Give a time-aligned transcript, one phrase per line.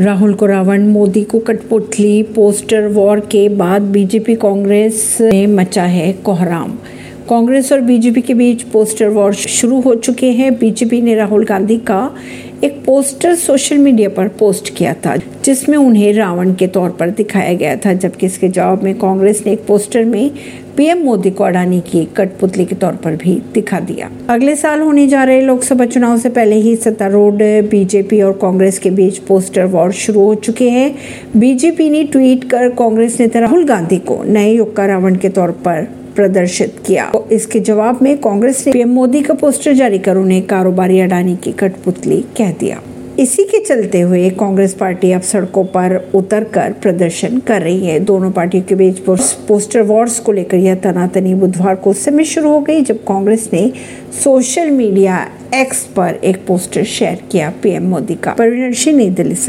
[0.00, 6.12] राहुल को रावण, मोदी को कठपुतली, पोस्टर वॉर के बाद बीजेपी कांग्रेस ने मचा है
[6.12, 6.72] कोहराम।
[7.28, 11.76] कांग्रेस और बीजेपी के बीच पोस्टर वॉर शुरू हो चुके हैं। बीजेपी ने राहुल गांधी
[11.76, 12.14] का
[12.64, 17.52] एक पोस्टर सोशल मीडिया पर पोस्ट किया था, जिसमें उन्हें रावण के तौर पर दिखाया
[17.52, 20.30] गया था, जबकि इसके जवाब में कांग्रेस ने एक पोस्टर में
[20.76, 25.06] पीएम मोदी को अडानी की कठपुतली के तौर पर भी दिखा दिया। अगले साल होने
[25.06, 29.92] जा रहे लोकसभा चुनाव से पहले ही सत्तारूढ़ बीजेपी और कांग्रेस के बीच पोस्टर वॉर
[29.92, 30.94] शुरू हो चुके हैं।
[31.36, 35.50] बीजेपी ने ट्वीट कर कांग्रेस नेता राहुल गांधी को नए युग का रावण के तौर
[35.50, 40.16] पर प्रदर्शित किया। तो इसके जवाब में कांग्रेस ने पीएम मोदी का पोस्टर जारी कर
[40.16, 42.80] उन्हें कारोबारी अडानी की कठपुतली कह दिया।
[43.18, 48.30] इसी के चलते हुए कांग्रेस पार्टी अब सड़कों पर उतरकर प्रदर्शन कर रही है। दोनों
[48.30, 48.98] पार्टियों के बीच
[49.48, 53.48] पोस्टर वॉर्स को लेकर यह तनातनी बुधवार को उस समय शुरू हो गई जब कांग्रेस
[53.52, 53.70] ने
[54.24, 59.44] सोशल मीडिया एक्स पर एक पोस्टर शेयर किया पीएम मोदी का। परिणर्शी नई दिल्ली से।